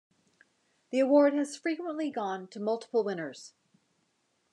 The 0.89 0.99
award 0.99 1.35
has 1.35 1.55
frequently 1.55 2.09
gone 2.09 2.47
to 2.47 2.59
multiple 2.59 3.03
winners. 3.03 3.53